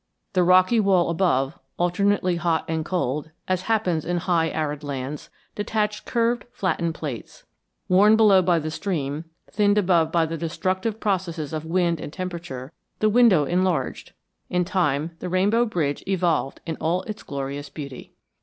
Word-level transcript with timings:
The 0.33 0.41
rocky 0.43 0.79
wall 0.79 1.11
above, 1.11 1.59
alternately 1.77 2.37
hot 2.37 2.65
and 2.67 2.83
cold, 2.83 3.29
as 3.47 3.61
happens 3.61 4.03
in 4.03 4.17
high 4.17 4.49
arid 4.49 4.83
lands, 4.83 5.29
detached 5.53 6.07
curved, 6.07 6.45
flattened 6.51 6.95
plates. 6.95 7.43
Worn 7.87 8.15
below 8.15 8.41
by 8.41 8.57
the 8.57 8.71
stream, 8.71 9.25
thinned 9.51 9.77
above 9.77 10.11
by 10.11 10.25
the 10.25 10.37
destructive 10.37 10.99
processes 10.99 11.53
of 11.53 11.65
wind 11.65 11.99
and 11.99 12.11
temperature, 12.11 12.71
the 12.97 13.09
window 13.09 13.45
enlarged. 13.45 14.13
In 14.49 14.65
time 14.65 15.11
the 15.19 15.29
Rainbow 15.29 15.65
Bridge 15.65 16.03
evolved 16.07 16.61
in 16.65 16.77
all 16.77 17.03
its 17.03 17.21
glorious 17.21 17.69
beauty. 17.69 18.11